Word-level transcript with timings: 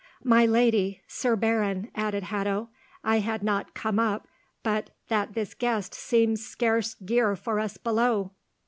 "My 0.23 0.47
lady—Sir 0.47 1.35
Baron," 1.35 1.91
added 1.93 2.23
Hatto, 2.23 2.69
"I 3.03 3.19
had 3.19 3.43
not 3.43 3.75
come 3.75 3.99
up 3.99 4.27
but 4.63 4.89
that 5.09 5.35
this 5.35 5.53
guest 5.53 5.93
seems 5.93 6.43
scarce 6.43 6.95
gear 6.95 7.35
for 7.35 7.59
us 7.59 7.77
below. 7.77 8.31